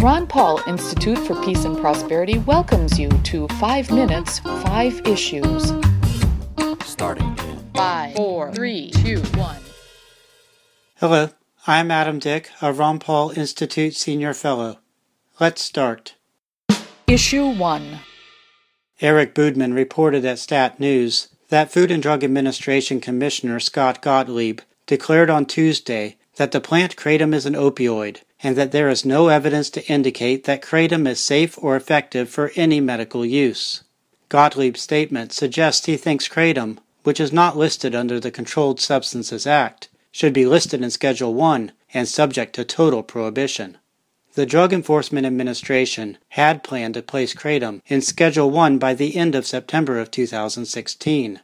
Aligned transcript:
The 0.00 0.06
Ron 0.06 0.26
Paul 0.26 0.62
Institute 0.66 1.18
for 1.18 1.34
Peace 1.44 1.66
and 1.66 1.76
Prosperity 1.76 2.38
welcomes 2.38 2.98
you 2.98 3.10
to 3.10 3.46
5 3.48 3.90
Minutes, 3.90 4.38
5 4.38 5.06
Issues. 5.06 5.74
Starting 6.86 7.26
in 7.26 7.70
5, 7.74 8.16
4, 8.16 8.52
3, 8.54 8.90
2, 8.92 9.20
1. 9.20 9.56
Hello, 11.00 11.28
I'm 11.66 11.90
Adam 11.90 12.18
Dick, 12.18 12.48
a 12.62 12.72
Ron 12.72 12.98
Paul 12.98 13.32
Institute 13.36 13.94
Senior 13.94 14.32
Fellow. 14.32 14.78
Let's 15.38 15.60
start. 15.60 16.14
Issue 17.06 17.48
1. 17.48 17.98
Eric 19.02 19.34
Boodman 19.34 19.74
reported 19.74 20.24
at 20.24 20.38
Stat 20.38 20.80
News 20.80 21.28
that 21.50 21.70
Food 21.70 21.90
and 21.90 22.02
Drug 22.02 22.24
Administration 22.24 23.02
Commissioner 23.02 23.60
Scott 23.60 24.00
Gottlieb 24.00 24.60
declared 24.86 25.28
on 25.28 25.44
Tuesday 25.44 26.16
that 26.36 26.52
the 26.52 26.60
plant 26.60 26.96
kratom 26.96 27.34
is 27.34 27.46
an 27.46 27.54
opioid 27.54 28.18
and 28.42 28.56
that 28.56 28.72
there 28.72 28.88
is 28.88 29.04
no 29.04 29.28
evidence 29.28 29.70
to 29.70 29.86
indicate 29.86 30.44
that 30.44 30.62
kratom 30.62 31.06
is 31.06 31.20
safe 31.20 31.58
or 31.62 31.76
effective 31.76 32.28
for 32.28 32.52
any 32.56 32.80
medical 32.80 33.24
use. 33.24 33.82
Gottlieb's 34.28 34.80
statement 34.80 35.32
suggests 35.32 35.86
he 35.86 35.96
thinks 35.96 36.28
kratom, 36.28 36.78
which 37.02 37.20
is 37.20 37.32
not 37.32 37.56
listed 37.56 37.94
under 37.94 38.20
the 38.20 38.30
Controlled 38.30 38.80
Substances 38.80 39.46
Act, 39.46 39.88
should 40.12 40.32
be 40.32 40.46
listed 40.46 40.82
in 40.82 40.90
Schedule 40.90 41.34
1 41.34 41.72
and 41.92 42.08
subject 42.08 42.54
to 42.54 42.64
total 42.64 43.02
prohibition. 43.02 43.78
The 44.34 44.46
Drug 44.46 44.72
Enforcement 44.72 45.26
Administration 45.26 46.16
had 46.30 46.62
planned 46.62 46.94
to 46.94 47.02
place 47.02 47.34
kratom 47.34 47.80
in 47.86 48.00
Schedule 48.00 48.50
1 48.50 48.78
by 48.78 48.94
the 48.94 49.16
end 49.16 49.34
of 49.34 49.46
September 49.46 49.98
of 49.98 50.10
2016. 50.12 51.40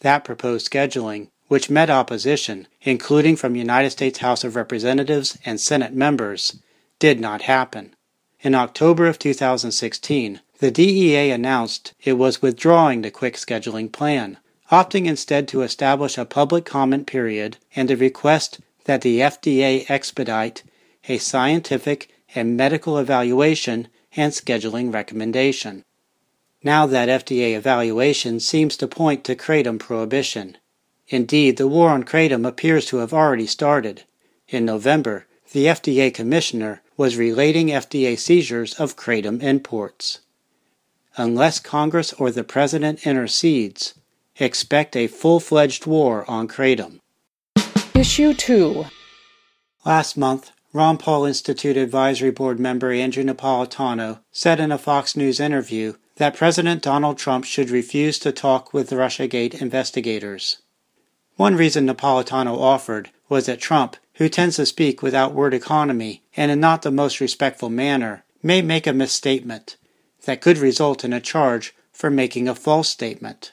That 0.00 0.24
proposed 0.24 0.70
scheduling, 0.70 1.30
which 1.48 1.70
met 1.70 1.90
opposition, 1.90 2.66
including 2.82 3.36
from 3.36 3.56
United 3.56 3.90
States 3.90 4.18
House 4.18 4.44
of 4.44 4.56
Representatives 4.56 5.38
and 5.44 5.60
Senate 5.60 5.94
members, 5.94 6.58
did 6.98 7.20
not 7.20 7.42
happen. 7.42 7.94
In 8.40 8.54
October 8.54 9.06
of 9.06 9.18
2016, 9.18 10.40
the 10.58 10.70
DEA 10.70 11.30
announced 11.30 11.92
it 12.02 12.14
was 12.14 12.42
withdrawing 12.42 13.02
the 13.02 13.10
quick 13.10 13.34
scheduling 13.34 13.92
plan, 13.92 14.38
opting 14.70 15.06
instead 15.06 15.46
to 15.48 15.62
establish 15.62 16.16
a 16.16 16.24
public 16.24 16.64
comment 16.64 17.06
period 17.06 17.58
and 17.74 17.88
to 17.88 17.96
request 17.96 18.60
that 18.84 19.02
the 19.02 19.20
FDA 19.20 19.88
expedite 19.90 20.62
a 21.08 21.18
scientific 21.18 22.08
and 22.34 22.56
medical 22.56 22.98
evaluation 22.98 23.88
and 24.16 24.32
scheduling 24.32 24.92
recommendation. 24.92 25.84
Now 26.62 26.86
that 26.86 27.08
FDA 27.08 27.54
evaluation 27.54 28.40
seems 28.40 28.76
to 28.78 28.88
point 28.88 29.24
to 29.24 29.36
kratom 29.36 29.78
prohibition. 29.78 30.56
Indeed, 31.08 31.56
the 31.56 31.68
war 31.68 31.90
on 31.90 32.04
kratom 32.04 32.46
appears 32.46 32.86
to 32.86 32.98
have 32.98 33.12
already 33.12 33.46
started. 33.46 34.02
In 34.48 34.64
November, 34.64 35.26
the 35.52 35.66
FDA 35.66 36.12
commissioner 36.12 36.82
was 36.96 37.16
relating 37.16 37.68
FDA 37.68 38.18
seizures 38.18 38.74
of 38.74 38.96
kratom 38.96 39.42
imports. 39.42 40.20
Unless 41.16 41.60
Congress 41.60 42.12
or 42.14 42.30
the 42.30 42.44
President 42.44 43.06
intercedes, 43.06 43.94
expect 44.38 44.96
a 44.96 45.06
full 45.06 45.40
fledged 45.40 45.86
war 45.86 46.28
on 46.28 46.48
kratom. 46.48 47.00
Issue 47.94 48.34
2. 48.34 48.86
Last 49.84 50.16
month, 50.16 50.50
Ron 50.72 50.98
Paul 50.98 51.24
Institute 51.24 51.76
Advisory 51.76 52.30
Board 52.30 52.60
member 52.60 52.92
Andrew 52.92 53.24
Napolitano 53.24 54.20
said 54.32 54.60
in 54.60 54.70
a 54.70 54.76
Fox 54.76 55.16
News 55.16 55.40
interview 55.40 55.94
that 56.16 56.36
President 56.36 56.82
Donald 56.82 57.16
Trump 57.16 57.44
should 57.44 57.70
refuse 57.70 58.18
to 58.18 58.32
talk 58.32 58.74
with 58.74 58.90
the 58.90 58.96
Russiagate 58.96 59.60
investigators. 59.62 60.58
One 61.36 61.54
reason 61.54 61.86
Napolitano 61.86 62.58
offered 62.58 63.10
was 63.28 63.46
that 63.46 63.60
Trump, 63.60 63.96
who 64.14 64.28
tends 64.28 64.56
to 64.56 64.64
speak 64.64 65.02
without 65.02 65.34
word 65.34 65.52
economy 65.52 66.22
and 66.34 66.50
in 66.50 66.60
not 66.60 66.80
the 66.80 66.90
most 66.90 67.20
respectful 67.20 67.68
manner, 67.68 68.24
may 68.42 68.62
make 68.62 68.86
a 68.86 68.94
misstatement 68.94 69.76
that 70.24 70.40
could 70.40 70.56
result 70.56 71.04
in 71.04 71.12
a 71.12 71.20
charge 71.20 71.74
for 71.92 72.10
making 72.10 72.48
a 72.48 72.54
false 72.54 72.88
statement. 72.88 73.52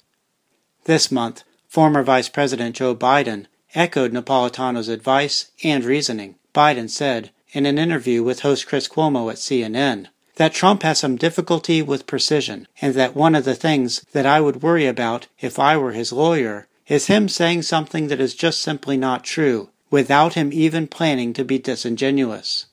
This 0.86 1.12
month, 1.12 1.44
former 1.68 2.04
Vice 2.04 2.30
President 2.30 2.76
Joe 2.76 2.96
Biden 2.96 3.48
echoed 3.76 4.14
Napolitano's 4.14 4.88
advice 4.88 5.52
and 5.64 5.84
reasoning. 5.84 6.36
Biden 6.54 6.90
said 6.90 7.32
in 7.52 7.66
an 7.66 7.78
interview 7.78 8.24
with 8.24 8.42
host 8.42 8.66
Chris 8.68 8.88
Cuomo 8.88 9.30
at 9.30 9.38
CNN 9.38 10.08
that 10.36 10.54
Trump 10.54 10.84
has 10.84 11.00
some 11.00 11.16
difficulty 11.16 11.82
with 11.82 12.08
precision 12.08 12.68
and 12.82 12.94
that 12.96 13.16
one 13.16 13.36
of 13.36 13.44
the 13.44 13.56
things 13.56 14.06
that 14.14 14.26
I 14.26 14.40
would 14.40 14.62
worry 14.62 14.88
about 14.88 15.28
if 15.40 15.60
I 15.60 15.76
were 15.78 15.92
his 15.92 16.14
lawyer 16.14 16.68
is 16.88 17.08
him 17.08 17.30
saying 17.30 17.62
something 17.62 18.08
that 18.08 18.20
is 18.20 18.36
just 18.36 18.62
simply 18.62 18.98
not 18.98 19.24
true 19.24 19.70
without 19.90 20.34
him 20.34 20.52
even 20.52 20.88
planning 20.88 21.34
to 21.34 21.46
be 21.46 21.60
disingenuous. 21.60 22.66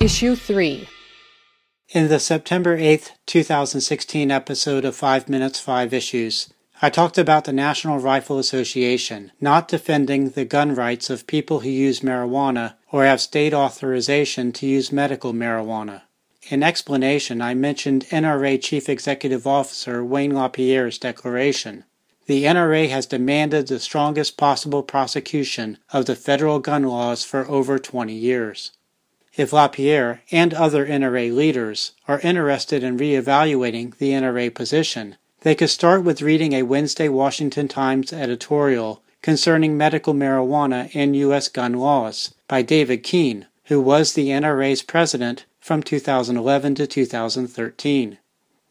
Issue 0.00 0.36
3. 0.36 0.88
In 1.90 2.08
the 2.08 2.18
September 2.18 2.76
8, 2.76 3.12
2016 3.26 4.30
episode 4.30 4.84
of 4.84 4.96
5 4.96 5.28
Minutes 5.28 5.60
5 5.60 5.94
Issues, 5.94 6.52
I 6.82 6.90
talked 6.90 7.18
about 7.18 7.44
the 7.44 7.52
National 7.52 7.98
Rifle 7.98 8.38
Association 8.38 9.32
not 9.40 9.68
defending 9.68 10.30
the 10.30 10.44
gun 10.44 10.74
rights 10.74 11.08
of 11.08 11.26
people 11.26 11.60
who 11.60 11.70
use 11.70 12.00
marijuana 12.00 12.74
or 12.90 13.04
have 13.04 13.20
state 13.20 13.54
authorization 13.54 14.52
to 14.52 14.66
use 14.66 14.92
medical 14.92 15.32
marijuana. 15.32 16.02
In 16.50 16.62
explanation, 16.62 17.40
I 17.40 17.54
mentioned 17.54 18.06
NRA 18.10 18.60
Chief 18.60 18.88
Executive 18.88 19.46
Officer 19.46 20.04
Wayne 20.04 20.34
LaPierre's 20.34 20.98
declaration. 20.98 21.84
The 22.26 22.44
NRA 22.44 22.88
has 22.88 23.04
demanded 23.04 23.66
the 23.66 23.78
strongest 23.78 24.36
possible 24.38 24.82
prosecution 24.82 25.78
of 25.92 26.06
the 26.06 26.16
federal 26.16 26.58
gun 26.58 26.84
laws 26.84 27.22
for 27.22 27.46
over 27.48 27.78
20 27.78 28.14
years. 28.14 28.72
If 29.36 29.52
LaPierre 29.52 30.22
and 30.30 30.54
other 30.54 30.86
NRA 30.86 31.34
leaders 31.34 31.92
are 32.08 32.20
interested 32.20 32.82
in 32.82 32.96
reevaluating 32.96 33.98
the 33.98 34.12
NRA 34.12 34.54
position, 34.54 35.16
they 35.40 35.54
could 35.54 35.68
start 35.68 36.04
with 36.04 36.22
reading 36.22 36.54
a 36.54 36.62
Wednesday 36.62 37.08
Washington 37.08 37.68
Times 37.68 38.12
editorial 38.12 39.02
concerning 39.20 39.76
medical 39.76 40.14
marijuana 40.14 40.90
and 40.94 41.16
U.S. 41.16 41.48
gun 41.48 41.74
laws 41.74 42.32
by 42.48 42.62
David 42.62 43.02
Keene, 43.02 43.46
who 43.64 43.80
was 43.80 44.12
the 44.12 44.28
NRA's 44.28 44.82
president 44.82 45.44
from 45.60 45.82
2011 45.82 46.76
to 46.76 46.86
2013. 46.86 48.18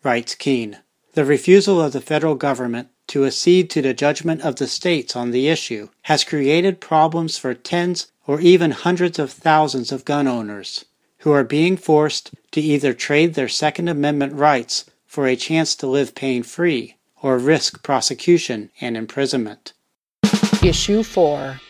Writes 0.02 0.35
Keene 0.35 0.78
The 1.14 1.25
refusal 1.25 1.81
of 1.81 1.94
the 1.94 2.02
federal 2.02 2.35
government 2.35 2.90
to 3.13 3.28
accede 3.28 3.69
to 3.69 3.79
the 3.79 3.94
judgment 3.94 4.41
of 4.41 4.56
the 4.56 4.66
states 4.66 5.16
on 5.16 5.29
the 5.29 5.47
issue 5.47 5.88
has 6.09 6.24
created 6.24 6.81
problems 6.81 7.38
for 7.38 7.53
tens 7.53 8.07
or 8.25 8.41
even 8.41 8.72
hundreds 8.72 9.19
of 9.19 9.31
thousands 9.31 9.91
of 9.91 10.03
gun 10.03 10.28
owners 10.28 10.85
who 11.19 11.31
are 11.31 11.44
being 11.44 11.78
forced 11.78 12.31
to 12.50 12.59
either 12.59 12.91
trade 12.91 13.35
their 13.35 13.47
Second 13.47 13.88
Amendment 13.88 14.34
rights 14.34 14.85
for 15.06 15.28
a 15.28 15.35
chance 15.35 15.75
to 15.75 15.85
live 15.85 16.16
pain 16.16 16.41
free 16.41 16.96
or 17.22 17.38
risk 17.38 17.84
prosecution 17.84 18.72
and 18.81 18.97
imprisonment. 18.97 19.73
Issue 20.63 21.03
4. 21.03 21.62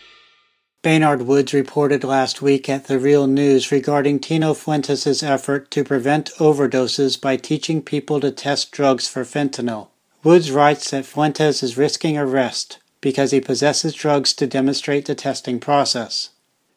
Baynard 0.82 1.24
Woods 1.24 1.54
reported 1.54 2.06
last 2.06 2.42
week 2.42 2.70
at 2.70 2.88
The 2.88 3.00
Real 3.00 3.28
News 3.28 3.70
regarding 3.70 4.22
Tino 4.22 4.54
Fuentes' 4.54 5.22
effort 5.22 5.70
to 5.72 5.84
prevent 5.84 6.32
overdoses 6.36 7.20
by 7.20 7.36
teaching 7.36 7.82
people 7.82 8.22
to 8.22 8.32
test 8.32 8.72
drugs 8.72 9.10
for 9.10 9.26
fentanyl. 9.26 9.90
Woods 10.24 10.52
writes 10.52 10.90
that 10.92 11.06
Fuentes 11.06 11.62
is 11.62 11.78
risking 11.78 12.18
arrest 12.18 12.80
because 13.02 13.32
he 13.32 13.42
possesses 13.42 13.94
drugs 13.94 14.34
to 14.34 14.48
demonstrate 14.48 15.06
the 15.06 15.16
testing 15.16 15.60
process. 15.60 16.30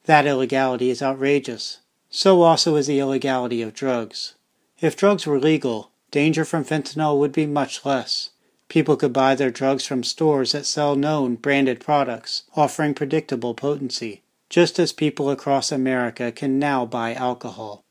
That 0.07 0.27
illegality 0.27 0.91
is 0.91 1.01
outrageous. 1.01 1.79
So 2.11 2.43
also 2.43 2.75
is 2.75 2.89
the 2.89 2.99
illegality 2.99 3.63
of 3.63 3.73
drugs. 3.73 4.35
If 4.81 4.97
drugs 4.97 5.27
were 5.27 5.39
legal, 5.39 5.93
danger 6.11 6.45
from 6.45 6.65
fentanyl 6.65 7.19
would 7.21 7.33
be 7.33 7.47
much 7.47 7.85
less. 7.85 8.31
People 8.69 8.97
could 8.97 9.13
buy 9.13 9.37
their 9.37 9.51
drugs 9.53 9.87
from 9.87 10.03
stores 10.03 10.51
that 10.53 10.67
sell 10.67 10.97
known 10.97 11.37
branded 11.37 11.79
products, 11.79 12.43
offering 12.57 12.95
predictable 12.95 13.55
potency, 13.55 14.23
just 14.51 14.81
as 14.81 14.93
people 14.93 15.31
across 15.31 15.71
America 15.71 16.33
can 16.33 16.59
now 16.59 16.85
buy 16.85 17.15
alcohol. 17.15 17.85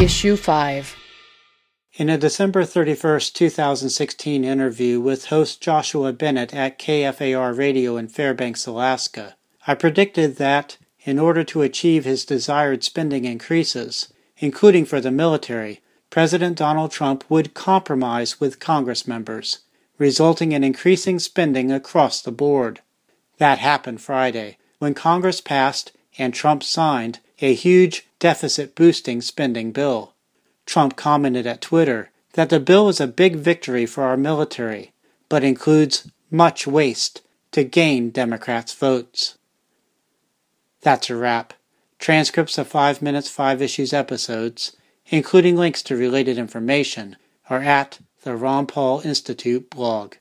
Issue 0.00 0.36
5. 0.36 0.94
In 1.94 2.08
a 2.08 2.18
December 2.18 2.64
31, 2.64 3.20
2016 3.32 4.44
interview 4.44 5.00
with 5.00 5.26
host 5.26 5.60
Joshua 5.60 6.12
Bennett 6.12 6.54
at 6.54 6.78
KFAR 6.78 7.56
Radio 7.56 7.96
in 7.96 8.08
Fairbanks, 8.08 8.66
Alaska, 8.66 9.36
I 9.66 9.74
predicted 9.74 10.36
that, 10.36 10.76
in 11.00 11.18
order 11.18 11.42
to 11.44 11.62
achieve 11.62 12.04
his 12.04 12.24
desired 12.24 12.84
spending 12.84 13.24
increases, 13.24 14.12
including 14.36 14.84
for 14.84 15.00
the 15.00 15.10
military, 15.10 15.80
President 16.10 16.56
Donald 16.56 16.92
Trump 16.92 17.24
would 17.28 17.54
compromise 17.54 18.38
with 18.38 18.60
Congress 18.60 19.08
members, 19.08 19.60
resulting 19.96 20.52
in 20.52 20.62
increasing 20.62 21.18
spending 21.18 21.72
across 21.72 22.20
the 22.22 22.30
board. 22.30 22.80
That 23.38 23.58
happened 23.58 24.00
Friday, 24.00 24.58
when 24.78 24.94
Congress 24.94 25.40
passed 25.40 25.92
and 26.16 26.32
Trump 26.32 26.62
signed 26.62 27.18
a 27.40 27.54
huge 27.54 28.06
deficit 28.20 28.74
boosting 28.76 29.20
spending 29.20 29.72
bill. 29.72 30.14
Trump 30.68 30.94
commented 30.94 31.46
at 31.46 31.60
Twitter 31.60 32.10
that 32.34 32.50
the 32.50 32.60
bill 32.60 32.88
is 32.88 33.00
a 33.00 33.08
big 33.08 33.34
victory 33.36 33.86
for 33.86 34.04
our 34.04 34.16
military, 34.16 34.92
but 35.28 35.42
includes 35.42 36.08
much 36.30 36.66
waste 36.66 37.22
to 37.50 37.64
gain 37.64 38.10
Democrats' 38.10 38.74
votes. 38.74 39.36
That's 40.82 41.10
a 41.10 41.16
wrap. 41.16 41.54
Transcripts 41.98 42.58
of 42.58 42.68
5 42.68 43.02
Minutes 43.02 43.28
5 43.28 43.60
Issues 43.60 43.92
episodes 43.92 44.76
including 45.10 45.56
links 45.56 45.82
to 45.82 45.96
related 45.96 46.38
information, 46.38 47.16
are 47.48 47.62
at 47.62 47.98
the 48.22 48.36
Ron 48.36 48.66
Paul 48.66 49.00
Institute 49.04 49.70
blog. 49.70 50.14